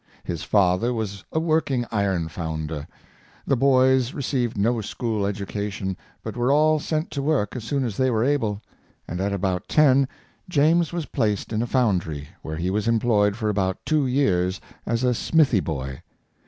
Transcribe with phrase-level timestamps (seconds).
[0.23, 2.87] His father was a working iron founder.
[3.45, 7.97] The boys received no school education, but were all sent to work as soon as
[7.97, 8.63] they were able;
[9.07, 10.07] and at about ten
[10.49, 15.01] James was placed in a foundry, where he was employed for about two years as
[15.19, 16.01] smithy boy.